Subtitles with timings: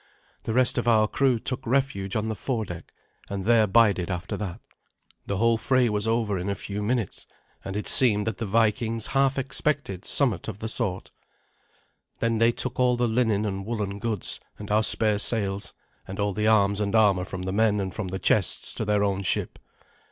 [0.45, 2.91] The rest of our crew took refuge on the fore deck,
[3.29, 4.59] and there bided after that.
[5.27, 7.27] The whole fray was over in a few minutes,
[7.63, 11.11] and it seemed that the Vikings half expected somewhat of the sort.
[12.19, 15.71] Then they took all the linen and woollen goods, and our spare sails,
[16.07, 19.03] and all the arms and armour from the men and from the chests to their
[19.03, 19.59] own ship.